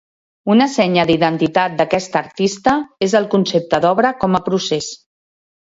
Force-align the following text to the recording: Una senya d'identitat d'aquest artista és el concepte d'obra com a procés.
Una 0.53 0.65
senya 0.75 1.03
d'identitat 1.09 1.75
d'aquest 1.81 2.19
artista 2.23 2.75
és 3.09 3.17
el 3.21 3.29
concepte 3.35 3.83
d'obra 3.87 4.17
com 4.25 4.41
a 4.41 4.45
procés. 4.51 4.95